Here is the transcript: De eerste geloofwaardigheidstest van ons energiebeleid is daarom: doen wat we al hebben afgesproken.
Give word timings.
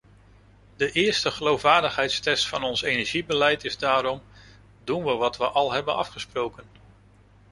De 0.75 0.91
eerste 0.91 1.31
geloofwaardigheidstest 1.31 2.47
van 2.47 2.63
ons 2.63 2.81
energiebeleid 2.81 3.65
is 3.65 3.77
daarom: 3.77 4.21
doen 4.83 5.03
wat 5.03 5.37
we 5.37 5.45
al 5.47 5.71
hebben 5.71 5.95
afgesproken. 5.95 6.63